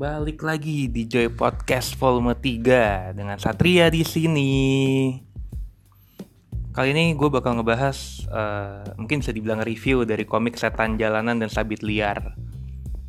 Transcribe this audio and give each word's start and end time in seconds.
Balik 0.00 0.40
lagi 0.40 0.88
di 0.88 1.04
Joy 1.04 1.28
Podcast 1.28 1.92
volume 2.00 2.32
3 2.32 3.12
dengan 3.12 3.36
Satria 3.36 3.92
di 3.92 4.00
sini. 4.00 4.48
Kali 6.72 6.96
ini 6.96 7.12
gue 7.12 7.28
bakal 7.28 7.60
ngebahas 7.60 8.24
uh, 8.32 8.96
mungkin 8.96 9.20
bisa 9.20 9.28
dibilang 9.28 9.60
review 9.60 10.08
dari 10.08 10.24
komik 10.24 10.56
Setan 10.56 10.96
Jalanan 10.96 11.44
dan 11.44 11.52
Sabit 11.52 11.84
Liar. 11.84 12.32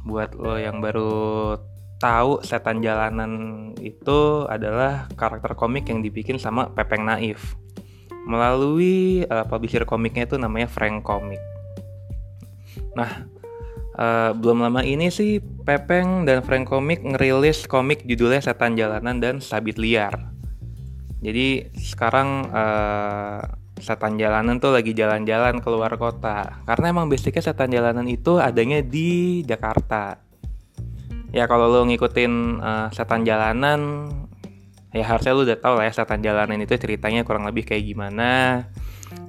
Buat 0.04 0.36
lo 0.36 0.60
yang 0.60 0.84
baru 0.84 1.56
tahu 1.96 2.44
Setan 2.44 2.84
Jalanan 2.84 3.72
itu 3.80 4.44
adalah 4.52 5.08
karakter 5.16 5.56
komik 5.56 5.88
yang 5.88 6.04
dibikin 6.04 6.44
sama 6.44 6.76
Pepeng 6.76 7.08
Naif 7.08 7.56
melalui 8.28 9.24
uh, 9.32 9.48
publisher 9.48 9.88
komiknya 9.88 10.28
itu 10.28 10.36
namanya 10.36 10.68
Frank 10.68 11.08
Comic. 11.08 11.40
Nah, 13.00 13.32
uh, 14.02 14.32
belum 14.34 14.66
lama 14.66 14.82
ini 14.82 15.14
sih 15.14 15.38
Pepeng 15.42 16.26
dan 16.26 16.42
Frank 16.42 16.66
Comic 16.66 17.06
ngerilis 17.06 17.70
komik 17.70 18.02
judulnya 18.10 18.42
Setan 18.42 18.74
Jalanan 18.74 19.22
dan 19.22 19.38
Sabit 19.38 19.78
Liar. 19.78 20.34
Jadi 21.22 21.70
sekarang 21.78 22.50
uh, 22.50 23.46
setan 23.78 24.18
jalanan 24.18 24.58
tuh 24.58 24.74
lagi 24.74 24.98
jalan-jalan 24.98 25.62
keluar 25.62 25.94
kota. 26.02 26.66
Karena 26.66 26.90
emang 26.90 27.14
basicnya 27.14 27.46
setan 27.46 27.70
jalanan 27.70 28.10
itu 28.10 28.42
adanya 28.42 28.82
di 28.82 29.42
Jakarta. 29.46 30.18
Ya 31.30 31.46
kalau 31.46 31.70
lo 31.70 31.86
ngikutin 31.86 32.34
uh, 32.58 32.88
setan 32.90 33.22
jalanan, 33.22 34.10
ya 34.92 35.06
harusnya 35.06 35.32
lo 35.38 35.46
udah 35.46 35.60
tau 35.62 35.78
lah 35.78 35.88
ya 35.88 35.94
setan 35.94 36.20
jalanan 36.26 36.60
itu 36.60 36.76
ceritanya 36.76 37.24
kurang 37.24 37.48
lebih 37.48 37.64
kayak 37.64 37.86
gimana 37.86 38.66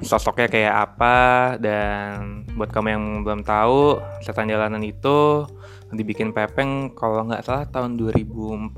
sosoknya 0.02 0.48
kayak 0.50 0.74
apa 0.90 1.16
dan 1.58 2.42
buat 2.58 2.70
kamu 2.70 2.88
yang 2.90 3.04
belum 3.22 3.40
tahu 3.46 4.02
setan 4.22 4.50
jalanan 4.50 4.82
itu 4.82 5.46
dibikin 5.92 6.32
Pepeng 6.32 6.96
kalau 6.96 7.28
nggak 7.28 7.44
salah 7.44 7.68
tahun 7.68 8.00
2014 8.00 8.72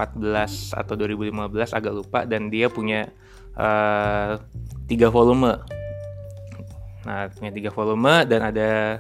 atau 0.75 0.95
2015 0.99 1.79
agak 1.79 1.93
lupa 1.95 2.27
dan 2.27 2.51
dia 2.51 2.67
punya 2.67 3.07
uh, 3.55 4.37
tiga 4.91 5.09
volume. 5.09 5.55
Nah 7.07 7.31
punya 7.31 7.53
tiga 7.55 7.71
volume 7.71 8.27
dan 8.27 8.41
ada 8.51 8.99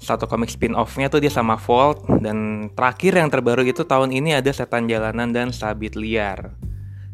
satu 0.00 0.24
komik 0.24 0.48
spin-offnya 0.48 1.12
tuh 1.12 1.20
dia 1.20 1.28
sama 1.28 1.60
Volt 1.60 2.08
dan 2.24 2.68
terakhir 2.72 3.20
yang 3.20 3.28
terbaru 3.28 3.68
itu 3.68 3.84
tahun 3.84 4.16
ini 4.16 4.32
ada 4.40 4.48
Setan 4.48 4.88
Jalanan 4.88 5.28
dan 5.32 5.52
Sabit 5.52 5.92
Liar. 5.92 6.56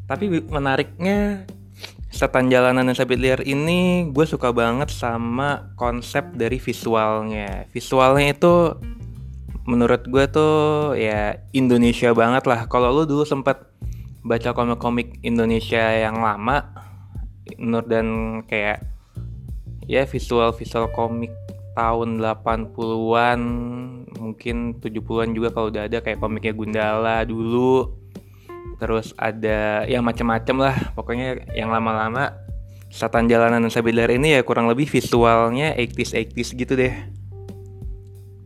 Tapi 0.06 0.31
menariknya 0.47 1.50
setan 2.17 2.48
jalanan 2.48 2.89
dan 2.89 2.97
sabit 2.97 3.20
liar 3.20 3.45
ini 3.45 4.09
gue 4.09 4.25
suka 4.25 4.48
banget 4.48 4.89
sama 4.89 5.69
konsep 5.77 6.25
dari 6.33 6.56
visualnya. 6.56 7.69
Visualnya 7.77 8.33
itu 8.33 8.55
menurut 9.69 10.09
gue 10.09 10.25
tuh 10.33 10.55
ya 10.97 11.37
Indonesia 11.53 12.17
banget 12.17 12.48
lah. 12.48 12.64
Kalau 12.72 12.89
lu 12.97 13.05
dulu 13.05 13.28
sempet 13.28 13.61
baca 14.25 14.56
komik-komik 14.56 15.20
Indonesia 15.20 15.92
yang 15.92 16.25
lama 16.25 16.64
menurut 17.61 17.87
dan 17.87 18.06
kayak 18.48 18.83
ya 19.87 20.03
visual-visual 20.09 20.91
komik 20.97 21.31
tahun 21.77 22.19
80-an 22.19 23.41
mungkin 24.17 24.56
70-an 24.81 25.31
juga 25.37 25.53
kalau 25.53 25.69
udah 25.69 25.87
ada 25.87 26.00
kayak 26.00 26.19
komiknya 26.19 26.56
Gundala 26.56 27.22
dulu 27.22 27.92
terus 28.77 29.16
ada 29.16 29.84
yang 29.88 30.05
macam-macam 30.05 30.56
lah 30.70 30.77
pokoknya 30.92 31.56
yang 31.56 31.72
lama-lama 31.72 32.36
Satan 32.92 33.28
Jalanan 33.28 33.64
dan 33.66 33.72
Sabilar 33.72 34.08
ini 34.12 34.36
ya 34.36 34.41
kurang 34.44 34.69
lebih 34.69 34.88
visualnya 34.88 35.74
80s 35.77 36.12
80s 36.16 36.48
gitu 36.56 36.72
deh 36.77 36.94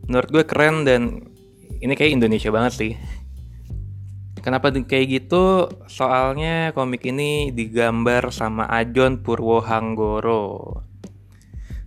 menurut 0.07 0.29
gue 0.31 0.43
keren 0.43 0.83
dan 0.87 1.31
ini 1.81 1.93
kayak 1.95 2.15
Indonesia 2.19 2.51
banget 2.51 2.73
sih 2.75 2.93
Kenapa 4.41 4.73
kayak 4.73 5.07
gitu? 5.21 5.69
Soalnya 5.85 6.73
komik 6.73 7.05
ini 7.05 7.53
digambar 7.53 8.33
sama 8.33 8.65
Ajon 8.65 9.21
Purwo 9.21 9.61
Hanggoro. 9.61 10.81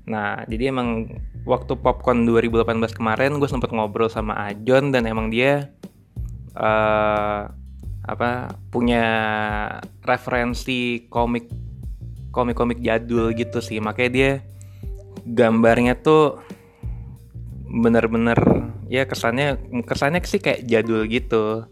Nah, 0.07 0.47
jadi 0.47 0.71
emang 0.71 1.19
waktu 1.43 1.75
Popcorn 1.75 2.23
2018 2.23 2.95
kemarin 2.95 3.43
gue 3.43 3.51
sempet 3.51 3.75
ngobrol 3.75 4.07
sama 4.07 4.39
Ajon 4.47 4.95
dan 4.95 5.03
emang 5.11 5.35
dia 5.35 5.75
uh, 6.55 7.51
apa 8.05 8.53
punya 8.69 9.05
referensi 10.05 11.09
komik 11.09 11.49
komik-komik 12.35 12.83
jadul 12.83 13.33
gitu 13.33 13.63
sih. 13.65 13.81
Makanya 13.81 14.11
dia 14.11 14.31
gambarnya 15.25 15.97
tuh 16.03 16.43
bener-bener 17.65 18.39
ya 18.93 19.09
kesannya 19.09 19.59
kesannya 19.89 20.21
sih 20.27 20.43
kayak 20.43 20.69
jadul 20.69 21.09
gitu. 21.09 21.65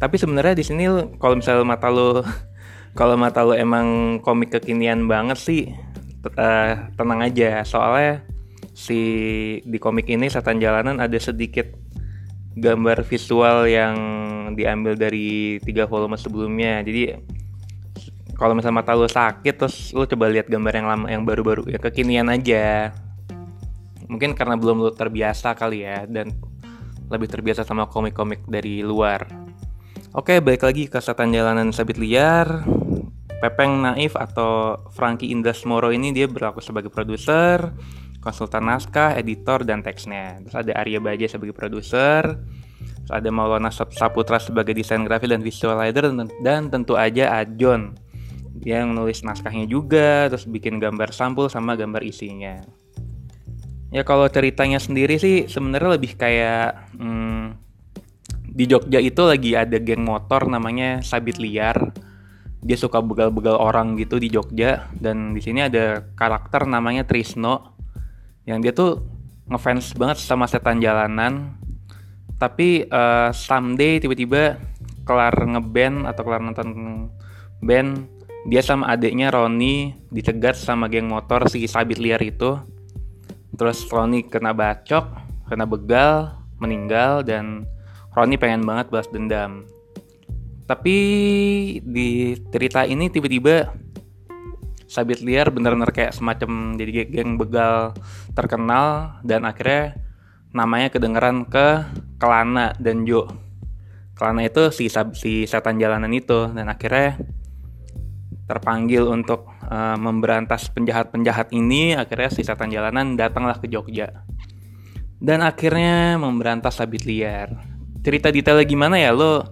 Tapi 0.00 0.16
sebenarnya 0.16 0.54
di 0.56 0.64
sini 0.64 0.84
kalau 1.18 1.36
misalnya 1.36 1.66
mata 1.66 1.88
lo 1.90 2.22
kalau 2.98 3.18
mata 3.18 3.42
lo 3.42 3.56
emang 3.56 4.20
komik 4.22 4.54
kekinian 4.54 5.10
banget 5.10 5.38
sih 5.40 5.62
uh, 6.36 6.88
tenang 6.94 7.20
aja. 7.26 7.66
Soalnya 7.66 8.22
si 8.76 9.00
di 9.66 9.78
komik 9.82 10.06
ini 10.06 10.30
setan 10.30 10.62
jalanan 10.62 11.02
ada 11.02 11.18
sedikit 11.18 11.66
gambar 12.54 13.02
visual 13.02 13.66
yang 13.66 13.96
diambil 14.54 14.94
dari 14.94 15.58
tiga 15.62 15.86
volume 15.86 16.16
sebelumnya. 16.18 16.82
Jadi 16.82 17.14
kalau 18.40 18.56
misalnya 18.56 18.80
mata 18.80 18.96
lu 18.96 19.04
sakit 19.04 19.54
terus 19.60 19.92
lu 19.92 20.08
coba 20.08 20.32
lihat 20.32 20.48
gambar 20.48 20.72
yang 20.72 20.88
lama 20.88 21.06
yang 21.12 21.22
baru-baru 21.28 21.68
ya 21.68 21.78
kekinian 21.78 22.32
aja. 22.32 22.94
Mungkin 24.08 24.32
karena 24.32 24.56
belum 24.56 24.80
lu 24.80 24.90
terbiasa 24.96 25.52
kali 25.54 25.84
ya 25.84 26.08
dan 26.08 26.32
lebih 27.12 27.28
terbiasa 27.28 27.68
sama 27.68 27.84
komik-komik 27.90 28.46
dari 28.48 28.80
luar. 28.80 29.28
Oke 30.16 30.40
balik 30.40 30.64
lagi 30.66 30.88
ke 30.88 30.98
setan 30.98 31.30
jalanan 31.30 31.70
sabit 31.70 32.00
liar. 32.00 32.64
Pepeng 33.40 33.80
Naif 33.80 34.20
atau 34.20 34.76
Frankie 34.92 35.32
Indras 35.32 35.64
Moro 35.64 35.88
ini 35.88 36.12
dia 36.12 36.28
berlaku 36.28 36.60
sebagai 36.60 36.92
produser, 36.92 37.72
konsultan 38.20 38.68
naskah, 38.68 39.16
editor, 39.16 39.64
dan 39.64 39.80
teksnya. 39.80 40.44
Terus 40.44 40.56
ada 40.60 40.72
Arya 40.76 41.00
Baja 41.00 41.24
sebagai 41.24 41.56
produser, 41.56 42.36
ada 43.10 43.28
Maulana 43.28 43.68
Saputra 43.70 44.38
sebagai 44.38 44.72
desain 44.72 45.02
grafis 45.02 45.30
dan 45.30 45.42
visualizer 45.42 46.10
dan, 46.42 46.62
tentu 46.70 46.94
aja 46.94 47.42
Ajon 47.42 47.98
yang 48.60 48.92
nulis 48.92 49.24
naskahnya 49.24 49.64
juga 49.64 50.28
terus 50.28 50.44
bikin 50.44 50.78
gambar 50.78 51.12
sampul 51.12 51.48
sama 51.48 51.76
gambar 51.76 52.04
isinya. 52.04 52.60
Ya 53.90 54.06
kalau 54.06 54.30
ceritanya 54.30 54.78
sendiri 54.78 55.18
sih 55.18 55.50
sebenarnya 55.50 55.98
lebih 55.98 56.14
kayak 56.14 56.94
hmm, 56.94 57.58
di 58.50 58.64
Jogja 58.70 59.02
itu 59.02 59.22
lagi 59.26 59.58
ada 59.58 59.78
geng 59.82 60.06
motor 60.06 60.46
namanya 60.46 61.02
Sabit 61.02 61.42
Liar. 61.42 61.90
Dia 62.60 62.76
suka 62.76 63.00
begal-begal 63.00 63.56
orang 63.56 63.96
gitu 63.96 64.20
di 64.20 64.28
Jogja 64.28 64.92
dan 64.94 65.32
di 65.32 65.40
sini 65.40 65.64
ada 65.64 66.04
karakter 66.14 66.68
namanya 66.68 67.08
Trisno 67.08 67.74
yang 68.44 68.60
dia 68.60 68.76
tuh 68.76 69.00
ngefans 69.50 69.96
banget 69.98 70.22
sama 70.22 70.46
setan 70.46 70.78
jalanan 70.78 71.59
tapi 72.40 72.88
uh, 72.88 73.28
someday 73.36 74.00
tiba-tiba 74.00 74.56
kelar 75.04 75.36
ngeband 75.36 76.08
atau 76.08 76.22
kelar 76.24 76.40
nonton 76.40 76.68
band 77.60 78.08
dia 78.48 78.64
sama 78.64 78.88
adiknya 78.88 79.28
Roni 79.28 79.92
dicegat 80.08 80.56
sama 80.56 80.88
geng 80.88 81.12
motor 81.12 81.44
si 81.52 81.68
sabit 81.68 82.00
liar 82.00 82.24
itu. 82.24 82.56
Terus 83.52 83.84
Roni 83.92 84.24
kena 84.24 84.56
bacok 84.56 85.12
kena 85.52 85.68
begal 85.68 86.40
meninggal 86.56 87.20
dan 87.20 87.68
Roni 88.16 88.40
pengen 88.40 88.64
banget 88.64 88.88
balas 88.88 89.12
dendam. 89.12 89.68
Tapi 90.64 90.96
di 91.84 92.40
cerita 92.48 92.88
ini 92.88 93.12
tiba-tiba 93.12 93.68
sabit 94.88 95.20
liar 95.20 95.52
bener-bener 95.52 95.92
kayak 95.92 96.16
semacam 96.16 96.80
jadi 96.80 97.04
geng 97.12 97.36
begal 97.36 97.92
terkenal 98.32 99.20
dan 99.20 99.44
akhirnya 99.44 100.00
namanya 100.50 100.90
kedengeran 100.90 101.46
ke 101.46 101.86
Kelana 102.20 102.74
dan 102.76 103.06
Jo. 103.06 103.26
Kelana 104.18 104.44
itu 104.44 104.68
si 104.74 104.90
si 105.16 105.48
setan 105.48 105.80
jalanan 105.80 106.12
itu 106.12 106.52
dan 106.52 106.68
akhirnya 106.68 107.16
terpanggil 108.44 109.06
untuk 109.06 109.46
uh, 109.70 109.96
memberantas 109.96 110.68
penjahat-penjahat 110.74 111.54
ini. 111.54 111.94
Akhirnya 111.94 112.28
si 112.34 112.42
setan 112.42 112.68
jalanan 112.68 113.14
datanglah 113.14 113.56
ke 113.62 113.70
Jogja. 113.70 114.26
Dan 115.20 115.40
akhirnya 115.46 116.18
memberantas 116.18 116.82
sabit 116.82 117.06
liar. 117.06 117.54
Cerita 118.02 118.32
detailnya 118.32 118.66
gimana 118.66 118.96
ya? 118.98 119.14
Lo 119.14 119.44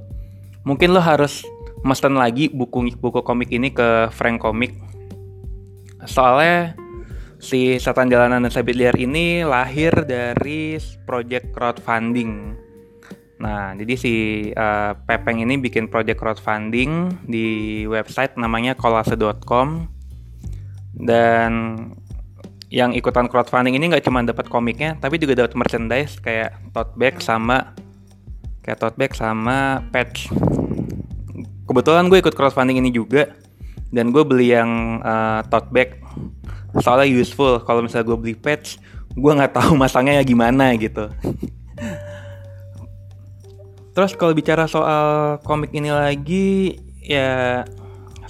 mungkin 0.67 0.93
lo 0.93 1.01
harus 1.01 1.47
mesen 1.87 2.19
lagi 2.19 2.51
buku 2.51 2.99
buku 2.99 3.23
komik 3.23 3.55
ini 3.55 3.71
ke 3.71 4.11
Frank 4.11 4.43
Comic. 4.43 4.75
Soalnya 6.05 6.75
si 7.39 7.79
Setan 7.79 8.11
Jalanan 8.11 8.43
dan 8.43 8.53
Sabit 8.53 8.75
Liar 8.75 8.99
ini 8.99 9.47
lahir 9.47 9.95
dari 10.05 10.77
project 11.07 11.55
crowdfunding. 11.55 12.59
Nah, 13.39 13.71
jadi 13.79 13.95
si 13.95 14.15
uh, 14.51 14.99
Pepeng 15.07 15.39
ini 15.39 15.55
bikin 15.63 15.87
project 15.87 16.19
crowdfunding 16.19 17.23
di 17.31 17.87
website 17.87 18.35
namanya 18.35 18.75
kolase.com 18.75 19.87
dan 20.99 21.53
yang 22.69 22.93
ikutan 22.93 23.31
crowdfunding 23.31 23.79
ini 23.79 23.95
nggak 23.95 24.05
cuma 24.05 24.21
dapat 24.27 24.51
komiknya, 24.51 24.99
tapi 24.99 25.17
juga 25.23 25.47
dapat 25.47 25.55
merchandise 25.55 26.19
kayak 26.19 26.59
tote 26.75 26.99
bag 26.99 27.23
sama 27.23 27.73
kayak 28.67 28.83
tote 28.83 28.99
bag 28.99 29.15
sama 29.15 29.87
patch. 29.95 30.29
Kebetulan 31.65 32.11
gue 32.11 32.19
ikut 32.19 32.35
crowdfunding 32.35 32.83
ini 32.83 32.91
juga 32.91 33.31
dan 33.95 34.11
gue 34.11 34.21
beli 34.27 34.53
yang 34.53 35.01
uh, 35.01 35.41
tote 35.47 35.71
bag 35.71 36.03
soalnya 36.77 37.09
useful. 37.09 37.65
Kalau 37.65 37.81
misalnya 37.81 38.13
gue 38.13 38.19
beli 38.21 38.37
patch 38.37 38.77
gue 39.19 39.33
nggak 39.35 39.55
tahu 39.57 39.75
masangnya 39.75 40.23
gimana 40.23 40.77
gitu. 40.79 41.11
Terus 43.97 44.15
kalau 44.15 44.31
bicara 44.31 44.71
soal 44.71 45.39
komik 45.43 45.75
ini 45.75 45.91
lagi 45.91 46.79
ya 47.03 47.67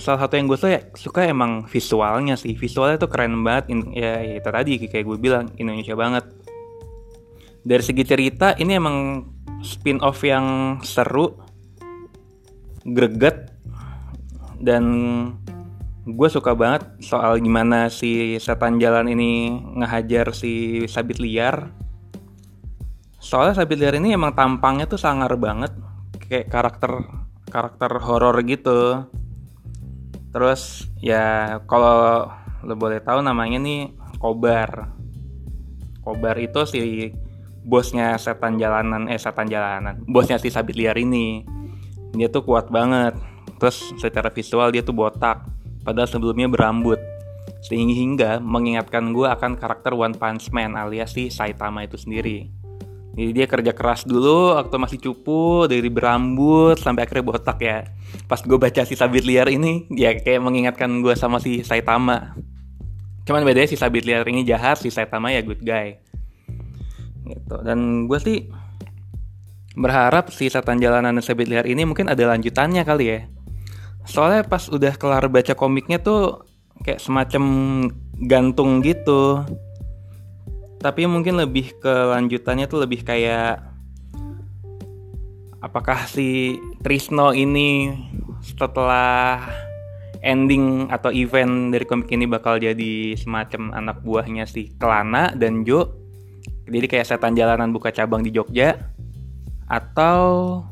salah 0.00 0.24
satu 0.24 0.38
yang 0.38 0.48
gue 0.48 0.56
suka, 0.56 0.80
suka 0.96 1.20
emang 1.28 1.68
visualnya 1.68 2.40
sih. 2.40 2.56
Visualnya 2.56 2.96
tuh 2.96 3.10
keren 3.12 3.36
banget. 3.44 3.68
Ya, 3.92 4.22
ya 4.22 4.34
itu 4.40 4.48
tadi 4.48 4.72
kayak 4.88 5.04
gue 5.04 5.18
bilang 5.20 5.52
Indonesia 5.60 5.92
banget. 5.92 6.24
Dari 7.68 7.82
segi 7.84 8.04
cerita 8.06 8.56
ini 8.56 8.80
emang 8.80 9.28
spin 9.60 10.00
off 10.00 10.24
yang 10.24 10.78
seru 10.80 11.36
greget 12.88 13.52
dan 14.62 14.84
gue 16.08 16.28
suka 16.32 16.56
banget 16.56 16.88
soal 17.04 17.36
gimana 17.36 17.92
si 17.92 18.40
setan 18.40 18.80
jalan 18.80 19.12
ini 19.12 19.52
ngehajar 19.76 20.32
si 20.32 20.84
sabit 20.88 21.20
liar. 21.20 21.68
Soalnya 23.20 23.60
sabit 23.60 23.76
liar 23.76 24.00
ini 24.00 24.16
emang 24.16 24.32
tampangnya 24.32 24.88
tuh 24.88 24.96
sangar 24.96 25.36
banget 25.36 25.74
kayak 26.16 26.48
karakter 26.48 27.04
karakter 27.52 27.92
horor 28.00 28.40
gitu. 28.48 29.04
Terus 30.32 30.88
ya 31.04 31.60
kalau 31.68 32.32
lo 32.64 32.74
boleh 32.74 33.04
tahu 33.04 33.20
namanya 33.20 33.60
nih 33.60 33.92
kobar. 34.16 34.88
Kobar 36.00 36.40
itu 36.40 36.64
si 36.64 37.12
bosnya 37.68 38.16
setan 38.16 38.56
jalanan 38.56 39.12
eh 39.12 39.20
setan 39.20 39.44
jalanan 39.44 40.00
bosnya 40.08 40.40
si 40.40 40.48
sabit 40.48 40.80
liar 40.80 40.96
ini. 40.96 41.44
Dia 42.16 42.32
tuh 42.32 42.48
kuat 42.48 42.72
banget. 42.72 43.12
Terus 43.60 43.92
secara 44.00 44.32
visual 44.32 44.72
dia 44.72 44.80
tuh 44.80 44.96
botak 44.96 45.57
padahal 45.88 46.04
sebelumnya 46.04 46.52
berambut. 46.52 47.00
Sehingga 47.64 48.44
mengingatkan 48.44 49.16
gue 49.16 49.24
akan 49.24 49.56
karakter 49.56 49.96
One 49.96 50.12
Punch 50.12 50.52
Man 50.52 50.76
alias 50.76 51.16
si 51.16 51.32
Saitama 51.32 51.88
itu 51.88 51.96
sendiri. 51.96 52.52
Jadi 53.16 53.30
dia 53.34 53.48
kerja 53.48 53.72
keras 53.72 54.04
dulu 54.04 54.54
waktu 54.54 54.76
masih 54.76 55.00
cupu 55.00 55.64
dari 55.66 55.88
berambut 55.88 56.76
sampai 56.76 57.08
akhirnya 57.08 57.24
botak 57.24 57.58
ya. 57.64 57.88
Pas 58.28 58.38
gue 58.44 58.58
baca 58.60 58.84
si 58.84 58.94
Sabit 58.94 59.24
Liar 59.24 59.48
ini 59.48 59.88
ya 59.90 60.12
kayak 60.12 60.44
mengingatkan 60.44 61.00
gue 61.00 61.16
sama 61.16 61.40
si 61.40 61.64
Saitama. 61.64 62.36
Cuman 63.24 63.42
bedanya 63.42 63.66
si 63.66 63.80
Sabit 63.80 64.04
Liar 64.04 64.28
ini 64.28 64.44
jahat 64.44 64.78
si 64.78 64.92
Saitama 64.92 65.32
ya 65.32 65.40
good 65.40 65.64
guy. 65.64 65.98
Gitu. 67.26 67.56
Dan 67.64 68.06
gue 68.06 68.20
sih 68.22 68.46
berharap 69.78 70.34
si 70.34 70.50
setan 70.50 70.82
jalanan 70.82 71.14
dan 71.14 71.22
sabit 71.22 71.46
liar 71.46 71.62
ini 71.62 71.86
mungkin 71.86 72.10
ada 72.10 72.34
lanjutannya 72.34 72.82
kali 72.82 73.04
ya 73.06 73.20
soalnya 74.08 74.42
pas 74.48 74.64
udah 74.72 74.96
kelar 74.96 75.28
baca 75.28 75.52
komiknya 75.52 76.00
tuh 76.00 76.48
kayak 76.82 76.98
semacam 76.98 77.44
gantung 78.24 78.80
gitu. 78.80 79.44
Tapi 80.80 81.04
mungkin 81.04 81.36
lebih 81.36 81.76
ke 81.76 81.92
lanjutannya 82.16 82.64
tuh 82.70 82.88
lebih 82.88 83.04
kayak 83.04 83.60
apakah 85.60 86.06
si 86.08 86.56
Trisno 86.80 87.34
ini 87.34 87.92
setelah 88.40 89.42
ending 90.22 90.88
atau 90.88 91.10
event 91.10 91.74
dari 91.74 91.84
komik 91.84 92.10
ini 92.10 92.26
bakal 92.26 92.58
jadi 92.58 93.14
semacam 93.18 93.74
anak 93.74 94.02
buahnya 94.02 94.46
si 94.46 94.72
Kelana 94.78 95.34
dan 95.34 95.66
Jo? 95.66 95.98
Jadi 96.68 96.86
kayak 96.86 97.06
setan 97.10 97.34
jalanan 97.34 97.74
buka 97.74 97.90
cabang 97.90 98.22
di 98.22 98.30
Jogja? 98.30 98.78
Atau 99.68 100.62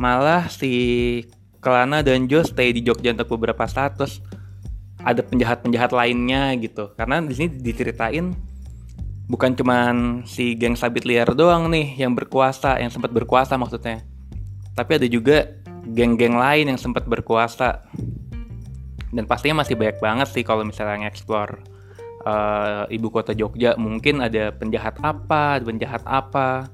malah 0.00 0.48
si 0.50 1.22
Kelana 1.66 1.98
dan 2.06 2.30
Jo 2.30 2.46
stay 2.46 2.70
di 2.70 2.86
Jogja 2.86 3.10
untuk 3.10 3.34
beberapa 3.34 3.66
status. 3.66 4.22
Ada 5.02 5.26
penjahat-penjahat 5.26 5.90
lainnya 5.90 6.54
gitu. 6.62 6.94
Karena 6.94 7.18
di 7.18 7.34
sini 7.34 7.58
diceritain 7.58 8.30
bukan 9.26 9.58
cuman 9.58 10.22
si 10.30 10.54
geng 10.54 10.78
sabit 10.78 11.02
liar 11.02 11.26
doang 11.34 11.66
nih 11.66 11.98
yang 11.98 12.14
berkuasa 12.14 12.78
yang 12.78 12.94
sempat 12.94 13.10
berkuasa 13.10 13.58
maksudnya. 13.58 14.06
Tapi 14.78 15.02
ada 15.02 15.10
juga 15.10 15.58
geng-geng 15.90 16.38
lain 16.38 16.70
yang 16.70 16.78
sempat 16.78 17.02
berkuasa. 17.10 17.82
Dan 19.10 19.26
pastinya 19.26 19.66
masih 19.66 19.74
banyak 19.74 19.98
banget 19.98 20.28
sih 20.30 20.46
kalau 20.46 20.62
misalnya 20.62 21.02
nge-explore 21.02 21.66
uh, 22.22 22.86
ibu 22.86 23.10
kota 23.10 23.34
Jogja. 23.34 23.74
Mungkin 23.74 24.22
ada 24.22 24.54
penjahat 24.54 25.02
apa 25.02 25.58
penjahat 25.58 26.06
apa. 26.06 26.70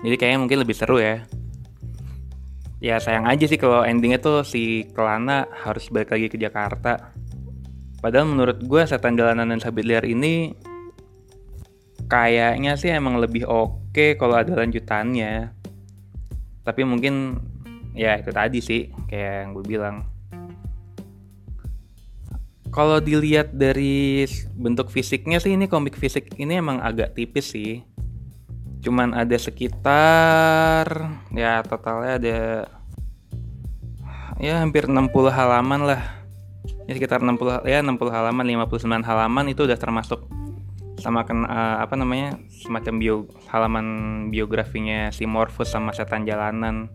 Jadi 0.00 0.16
kayaknya 0.16 0.40
mungkin 0.40 0.58
lebih 0.64 0.72
seru 0.72 0.96
ya 0.96 1.20
ya 2.82 2.98
sayang 2.98 3.30
aja 3.30 3.46
sih 3.46 3.54
kalau 3.62 3.86
endingnya 3.86 4.18
tuh 4.18 4.42
si 4.42 4.90
Kelana 4.90 5.46
harus 5.62 5.86
balik 5.86 6.10
lagi 6.10 6.26
ke 6.26 6.34
Jakarta. 6.34 7.14
Padahal 8.02 8.26
menurut 8.26 8.58
gue 8.58 8.82
setan 8.82 9.14
jalanan 9.14 9.54
dan 9.54 9.62
sabit 9.62 9.86
liar 9.86 10.02
ini 10.02 10.58
kayaknya 12.10 12.74
sih 12.74 12.90
emang 12.90 13.22
lebih 13.22 13.46
oke 13.46 14.18
kalau 14.18 14.34
ada 14.34 14.58
lanjutannya. 14.58 15.54
Tapi 16.66 16.82
mungkin 16.82 17.38
ya 17.94 18.18
itu 18.18 18.34
tadi 18.34 18.58
sih 18.58 18.90
kayak 19.06 19.32
yang 19.46 19.50
gue 19.54 19.64
bilang. 19.64 19.96
Kalau 22.74 22.98
dilihat 22.98 23.54
dari 23.54 24.26
bentuk 24.58 24.90
fisiknya 24.90 25.38
sih 25.38 25.54
ini 25.54 25.70
komik 25.70 25.94
fisik 25.94 26.34
ini 26.34 26.58
emang 26.58 26.82
agak 26.82 27.14
tipis 27.14 27.54
sih 27.54 27.84
cuman 28.82 29.14
ada 29.14 29.38
sekitar 29.38 30.86
ya 31.30 31.62
totalnya 31.62 32.12
ada 32.18 32.38
ya 34.42 34.58
hampir 34.58 34.90
60 34.90 35.08
halaman 35.30 35.86
lah. 35.86 36.02
Ya 36.90 36.98
sekitar 36.98 37.22
60 37.22 37.62
ya 37.62 37.78
60 37.78 37.94
halaman 38.10 38.42
59 38.66 39.06
halaman 39.06 39.44
itu 39.54 39.62
udah 39.62 39.78
termasuk 39.78 40.26
sama 40.98 41.22
kan 41.26 41.46
uh, 41.46 41.82
apa 41.82 41.94
namanya 41.98 42.38
semacam 42.50 42.94
bio 42.98 43.16
halaman 43.50 43.86
biografinya 44.30 45.10
si 45.14 45.26
Morpheus 45.30 45.70
sama 45.70 45.94
setan 45.94 46.26
jalanan. 46.26 46.90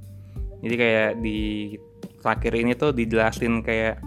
Jadi 0.60 0.76
kayak 0.76 1.12
di 1.24 1.40
terakhir 2.20 2.54
ini 2.60 2.72
tuh 2.76 2.92
dijelasin 2.92 3.64
kayak 3.64 4.04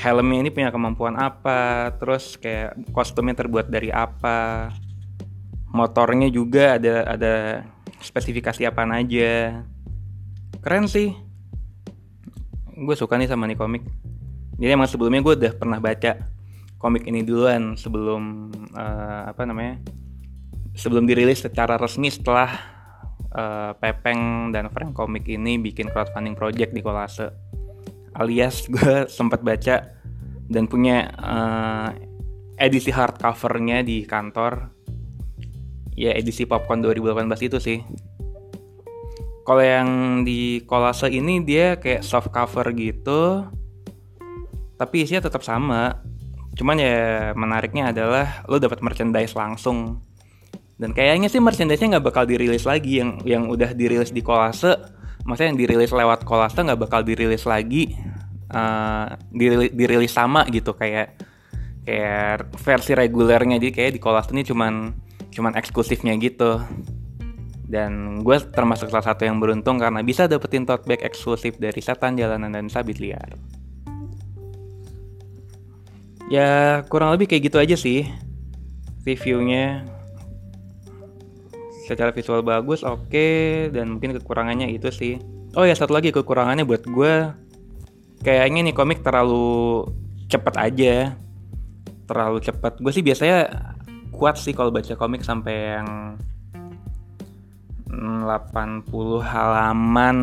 helmnya 0.00 0.38
ini 0.40 0.50
punya 0.50 0.72
kemampuan 0.72 1.14
apa 1.20 1.92
terus 2.00 2.40
kayak 2.40 2.74
kostumnya 2.96 3.36
terbuat 3.36 3.68
dari 3.70 3.92
apa 3.92 4.72
motornya 5.74 6.30
juga 6.30 6.78
ada 6.78 7.02
ada 7.04 7.34
spesifikasi 7.98 8.62
apa 8.62 8.86
aja. 8.94 9.66
Keren 10.62 10.86
sih. 10.86 11.10
Gue 12.74 12.94
suka 12.94 13.18
nih 13.18 13.26
sama 13.26 13.50
nih 13.50 13.58
komik. 13.58 13.82
Jadi 14.54 14.70
emang 14.70 14.86
sebelumnya 14.86 15.20
gue 15.26 15.34
udah 15.34 15.52
pernah 15.58 15.82
baca 15.82 16.14
komik 16.78 17.10
ini 17.10 17.26
duluan 17.26 17.74
sebelum 17.74 18.52
uh, 18.76 19.30
apa 19.32 19.42
namanya 19.48 19.80
sebelum 20.76 21.08
dirilis 21.08 21.42
secara 21.42 21.80
resmi 21.80 22.12
setelah 22.12 22.50
uh, 23.34 23.72
Pepeng 23.78 24.52
dan 24.54 24.70
Frank 24.70 24.94
Komik 24.94 25.26
ini 25.26 25.58
bikin 25.58 25.90
crowdfunding 25.90 26.38
project 26.38 26.70
di 26.70 26.82
Kolase. 26.82 27.30
Alias 28.14 28.70
gue 28.70 29.06
sempat 29.18 29.42
baca 29.42 29.90
dan 30.46 30.70
punya 30.70 31.10
uh, 31.18 31.88
edisi 32.58 32.94
hardcovernya 32.94 33.82
di 33.82 34.06
kantor 34.06 34.73
ya 35.94 36.14
edisi 36.14 36.44
Popcorn 36.44 36.82
2018 36.82 37.46
itu 37.46 37.58
sih. 37.62 37.78
Kalau 39.44 39.60
yang 39.60 39.88
di 40.24 40.64
kolase 40.64 41.12
ini 41.12 41.44
dia 41.44 41.76
kayak 41.76 42.00
soft 42.00 42.32
cover 42.32 42.64
gitu, 42.72 43.44
tapi 44.80 45.04
isinya 45.04 45.28
tetap 45.28 45.44
sama. 45.44 46.00
Cuman 46.54 46.78
ya 46.78 47.30
menariknya 47.34 47.90
adalah 47.90 48.46
lo 48.46 48.56
dapat 48.56 48.80
merchandise 48.80 49.36
langsung. 49.36 50.00
Dan 50.74 50.90
kayaknya 50.90 51.30
sih 51.30 51.38
merchandise-nya 51.38 51.98
nggak 51.98 52.06
bakal 52.08 52.24
dirilis 52.26 52.66
lagi 52.66 52.98
yang 52.98 53.20
yang 53.22 53.46
udah 53.46 53.76
dirilis 53.76 54.10
di 54.10 54.24
kolase, 54.24 54.74
maksudnya 55.22 55.54
yang 55.54 55.60
dirilis 55.60 55.92
lewat 55.94 56.26
kolase 56.26 56.64
nggak 56.64 56.80
bakal 56.80 57.04
dirilis 57.04 57.44
lagi, 57.46 57.94
uh, 58.50 59.12
dirilis, 59.30 59.70
dirilis 59.70 60.12
sama 60.14 60.42
gitu 60.50 60.74
kayak 60.74 61.20
kayak 61.84 62.48
versi 62.56 62.96
regulernya 62.96 63.60
jadi 63.60 63.72
kayak 63.76 63.92
di 63.92 64.00
kolase 64.00 64.32
ini 64.32 64.42
cuman 64.42 65.03
cuman 65.34 65.58
eksklusifnya 65.58 66.14
gitu. 66.22 66.62
Dan 67.66 68.22
gue 68.22 68.36
termasuk 68.54 68.88
salah 68.88 69.02
satu 69.02 69.26
yang 69.26 69.42
beruntung 69.42 69.82
karena 69.82 70.00
bisa 70.06 70.30
dapetin 70.30 70.62
tote 70.62 70.86
bag 70.86 71.02
eksklusif 71.02 71.58
dari 71.58 71.82
setan 71.82 72.14
jalanan 72.14 72.54
dan 72.54 72.70
sabit 72.70 73.02
liar. 73.02 73.34
Ya 76.30 76.80
kurang 76.88 77.12
lebih 77.12 77.28
kayak 77.28 77.42
gitu 77.50 77.58
aja 77.58 77.76
sih 77.76 78.06
reviewnya. 79.02 79.84
Secara 81.84 82.16
visual 82.16 82.40
bagus 82.40 82.80
oke 82.80 83.12
okay, 83.12 83.68
dan 83.68 83.98
mungkin 83.98 84.16
kekurangannya 84.16 84.72
itu 84.72 84.88
sih. 84.88 85.20
Oh 85.58 85.66
ya 85.66 85.76
satu 85.76 85.92
lagi 85.92 86.14
kekurangannya 86.14 86.64
buat 86.64 86.86
gue 86.86 87.14
kayaknya 88.24 88.70
nih 88.70 88.74
komik 88.76 89.02
terlalu 89.02 89.84
cepet 90.30 90.54
aja. 90.56 90.96
Terlalu 92.04 92.38
cepet. 92.44 92.72
Gue 92.80 92.92
sih 92.92 93.04
biasanya 93.04 93.73
kuat 94.14 94.38
sih 94.38 94.54
kalau 94.54 94.70
baca 94.70 94.94
komik 94.94 95.26
sampai 95.26 95.82
yang 95.82 95.90
80 97.90 98.88
halaman 99.22 100.18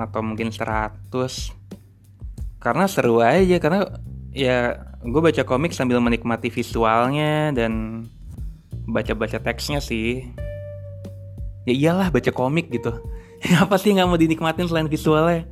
atau 0.00 0.20
mungkin 0.24 0.48
100 0.48 1.12
karena 2.62 2.84
seru 2.86 3.18
aja 3.20 3.58
karena 3.58 3.90
ya 4.30 4.80
gue 5.02 5.20
baca 5.20 5.42
komik 5.42 5.74
sambil 5.74 5.98
menikmati 5.98 6.48
visualnya 6.48 7.50
dan 7.50 8.06
baca-baca 8.86 9.42
teksnya 9.42 9.82
sih. 9.82 10.30
Ya 11.66 11.74
iyalah 11.74 12.10
baca 12.10 12.30
komik 12.30 12.70
gitu. 12.70 12.94
Apa 13.62 13.78
sih 13.78 13.94
nggak 13.94 14.08
mau 14.08 14.18
dinikmatin 14.18 14.70
selain 14.70 14.86
visualnya? 14.86 15.46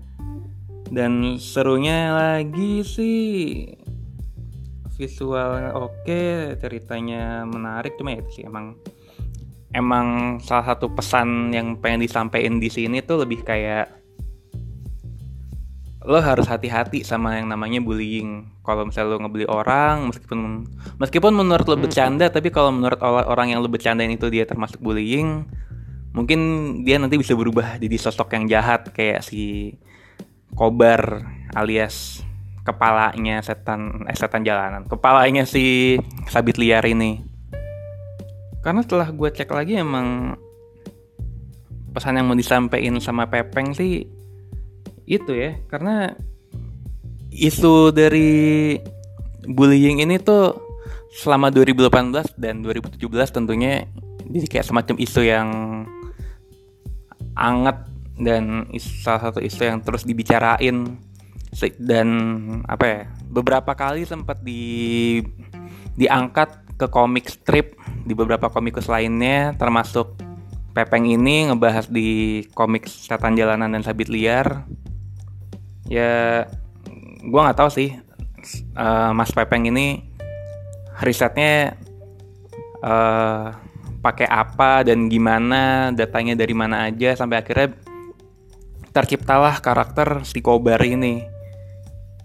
Dan 0.90 1.38
serunya 1.38 2.14
lagi 2.14 2.82
sih 2.82 3.18
visualnya 5.00 5.72
oke 5.72 6.54
ceritanya 6.60 7.48
menarik 7.48 7.96
cuma 7.96 8.12
ya 8.12 8.22
sih 8.28 8.44
emang 8.44 8.76
emang 9.72 10.36
salah 10.44 10.76
satu 10.76 10.92
pesan 10.92 11.56
yang 11.56 11.80
pengen 11.80 12.04
disampaikan 12.04 12.60
di 12.60 12.68
sini 12.68 13.00
tuh 13.00 13.24
lebih 13.24 13.40
kayak 13.40 14.00
lo 16.00 16.16
harus 16.16 16.48
hati-hati 16.48 17.04
sama 17.04 17.36
yang 17.36 17.52
namanya 17.52 17.76
bullying. 17.76 18.48
Kalau 18.64 18.88
misalnya 18.88 19.12
lo 19.12 19.18
ngebully 19.20 19.44
orang, 19.44 20.08
meskipun 20.08 20.64
meskipun 20.96 21.32
menurut 21.36 21.68
lo 21.68 21.76
bercanda, 21.76 22.32
tapi 22.32 22.48
kalau 22.48 22.72
menurut 22.72 22.96
orang 23.04 23.52
yang 23.52 23.60
lo 23.60 23.68
bercandain 23.68 24.08
itu 24.08 24.32
dia 24.32 24.48
termasuk 24.48 24.80
bullying, 24.80 25.44
mungkin 26.16 26.40
dia 26.88 26.96
nanti 26.96 27.20
bisa 27.20 27.36
berubah 27.36 27.76
jadi 27.76 27.96
sosok 28.00 28.32
yang 28.32 28.44
jahat 28.48 28.88
kayak 28.96 29.20
si 29.20 29.76
Kobar 30.56 31.22
alias 31.54 32.24
kepalanya 32.70 33.42
setan 33.42 34.06
eh 34.06 34.14
setan 34.14 34.46
jalanan, 34.46 34.86
kepalanya 34.86 35.42
si 35.42 35.98
sabit 36.30 36.56
liar 36.56 36.86
ini. 36.86 37.18
Karena 38.62 38.86
setelah 38.86 39.10
gue 39.10 39.28
cek 39.34 39.50
lagi 39.50 39.80
emang 39.80 40.38
pesan 41.90 42.22
yang 42.22 42.30
mau 42.30 42.38
disampaikan 42.38 43.02
sama 43.02 43.26
Pepeng 43.26 43.74
sih 43.74 44.06
itu 45.10 45.32
ya. 45.34 45.58
Karena 45.66 46.14
isu 47.34 47.90
dari 47.90 48.78
bullying 49.50 50.04
ini 50.04 50.20
tuh 50.22 50.54
selama 51.10 51.50
2018 51.50 52.38
dan 52.38 52.62
2017 52.62 53.02
tentunya 53.34 53.82
jadi 54.30 54.46
kayak 54.46 54.66
semacam 54.70 54.96
isu 55.02 55.20
yang 55.26 55.48
anget 57.34 57.76
dan 58.20 58.68
salah 58.78 59.32
satu 59.32 59.40
isu 59.42 59.66
yang 59.66 59.80
terus 59.82 60.06
dibicarain 60.06 61.00
dan 61.82 62.08
apa 62.70 62.84
ya 62.86 63.00
beberapa 63.26 63.74
kali 63.74 64.06
sempat 64.06 64.38
di 64.40 65.18
diangkat 65.98 66.78
ke 66.78 66.86
komik 66.88 67.28
strip 67.28 67.76
di 68.06 68.16
beberapa 68.16 68.48
komikus 68.48 68.88
lainnya 68.88 69.52
termasuk 69.58 70.16
Pepeng 70.70 71.02
ini 71.02 71.50
ngebahas 71.50 71.90
di 71.90 72.40
komik 72.54 72.86
Setan 72.86 73.34
Jalanan 73.34 73.74
dan 73.74 73.82
Sabit 73.82 74.06
Liar. 74.06 74.62
Ya 75.90 76.46
gue 77.20 77.40
nggak 77.42 77.58
tahu 77.58 77.70
sih 77.74 77.98
uh, 78.78 79.10
Mas 79.10 79.34
Pepeng 79.34 79.66
ini 79.66 80.06
risetnya 81.02 81.74
uh, 82.86 83.50
pakai 83.98 84.30
apa 84.30 84.86
dan 84.86 85.10
gimana 85.10 85.90
datanya 85.90 86.38
dari 86.38 86.54
mana 86.54 86.86
aja 86.86 87.18
sampai 87.18 87.42
akhirnya 87.42 87.74
terciptalah 88.94 89.58
karakter 89.58 90.22
si 90.22 90.38
Kobar 90.38 90.80
ini 90.86 91.39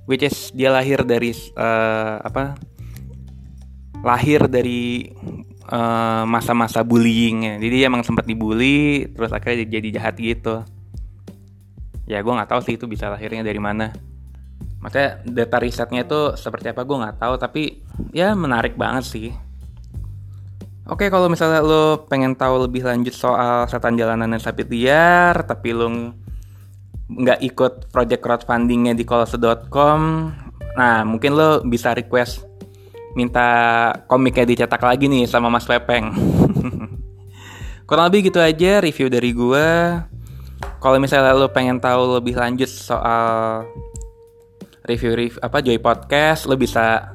which 0.05 0.25
is 0.25 0.49
dia 0.53 0.73
lahir 0.73 1.05
dari 1.05 1.33
uh, 1.57 2.21
apa? 2.21 2.57
Lahir 4.05 4.45
dari 4.45 5.09
masa-masa 6.29 6.81
uh, 6.81 6.85
bullyingnya 6.85 7.57
jadi 7.57 7.73
dia 7.73 7.85
emang 7.89 8.05
sempat 8.05 8.29
dibully 8.29 9.09
terus 9.09 9.33
akhirnya 9.33 9.65
jadi 9.65 9.97
jahat 9.97 10.15
gitu. 10.21 10.61
Ya 12.05 12.21
gue 12.21 12.29
nggak 12.29 12.53
tahu 12.53 12.61
sih 12.61 12.77
itu 12.77 12.85
bisa 12.85 13.09
lahirnya 13.09 13.41
dari 13.41 13.57
mana. 13.57 13.89
Makanya 14.85 15.25
data 15.25 15.57
risetnya 15.57 16.05
itu 16.05 16.37
seperti 16.37 16.69
apa 16.69 16.85
gue 16.85 16.97
nggak 17.01 17.17
tahu 17.17 17.33
tapi 17.41 17.81
ya 18.13 18.37
menarik 18.37 18.77
banget 18.77 19.09
sih. 19.09 19.29
Oke, 20.85 21.09
kalau 21.09 21.25
misalnya 21.33 21.65
lo 21.65 22.05
pengen 22.05 22.37
tahu 22.37 22.69
lebih 22.69 22.85
lanjut 22.85 23.17
soal 23.17 23.65
setan 23.65 23.97
jalanan 23.97 24.29
dan 24.29 24.37
sapi 24.37 24.69
liar, 24.69 25.33
tapi 25.41 25.73
lo 25.73 26.13
nggak 27.05 27.39
ikut 27.45 27.73
project 27.93 28.21
crowdfundingnya 28.21 28.97
di 28.97 29.05
kolose.com, 29.05 29.99
nah 30.77 31.05
mungkin 31.05 31.37
lo 31.37 31.61
bisa 31.61 31.93
request 31.93 32.45
minta 33.15 33.47
komiknya 34.09 34.43
dicetak 34.43 34.81
lagi 34.81 35.07
nih 35.07 35.29
sama 35.29 35.47
Mas 35.47 35.69
Pepeng. 35.69 36.11
Kurang 37.87 38.09
lebih 38.09 38.33
gitu 38.33 38.41
aja 38.41 38.81
review 38.81 39.07
dari 39.07 39.29
gue 39.31 39.69
kalau 40.81 40.97
misalnya 41.01 41.33
lo 41.33 41.49
pengen 41.49 41.81
tahu 41.81 42.17
lebih 42.21 42.37
lanjut 42.37 42.69
soal 42.69 43.65
review-review 44.85 45.41
apa 45.41 45.57
Joy 45.61 45.81
Podcast, 45.81 46.45
lo 46.45 46.55
bisa 46.57 47.13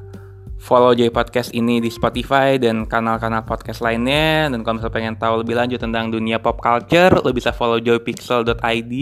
follow 0.59 0.93
Joy 0.93 1.09
Podcast 1.09 1.55
ini 1.55 1.79
di 1.79 1.89
Spotify 1.89 2.59
dan 2.59 2.85
kanal-kanal 2.85 3.47
podcast 3.47 3.79
lainnya. 3.79 4.51
Dan 4.51 4.61
kalau 4.61 4.79
misalnya 4.79 4.95
pengen 4.95 5.15
tahu 5.17 5.33
lebih 5.41 5.55
lanjut 5.55 5.79
tentang 5.79 6.11
dunia 6.11 6.37
pop 6.37 6.59
culture, 6.59 7.23
lo 7.23 7.31
bisa 7.31 7.55
follow 7.55 7.79
joypixel.id 7.79 8.93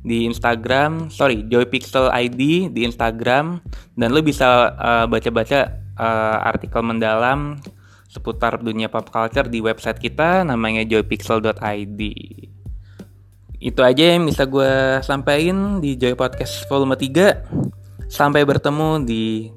di 0.00 0.24
Instagram, 0.24 1.12
sorry 1.12 1.44
joypixel.id 1.44 2.40
di 2.72 2.80
Instagram, 2.84 3.60
dan 3.94 4.08
lo 4.12 4.20
bisa 4.24 4.72
uh, 4.76 5.06
baca-baca 5.06 5.80
uh, 6.00 6.48
artikel 6.48 6.80
mendalam 6.80 7.60
seputar 8.10 8.58
dunia 8.58 8.90
pop 8.90 9.06
culture 9.12 9.46
di 9.46 9.62
website 9.62 10.02
kita 10.02 10.42
namanya 10.42 10.82
joypixel.id 10.82 12.00
itu 13.60 13.80
aja 13.84 14.16
yang 14.16 14.24
bisa 14.24 14.48
gue 14.48 15.04
sampaikan 15.04 15.84
di 15.84 16.00
Joy 16.00 16.16
Podcast 16.16 16.64
volume 16.64 16.96
3. 16.96 18.08
Sampai 18.08 18.42
bertemu 18.42 19.04
di 19.04 19.52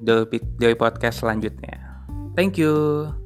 Joy 0.59 0.75
Podcast 0.75 1.23
selanjutnya. 1.23 2.03
Thank 2.35 2.59
you. 2.59 3.22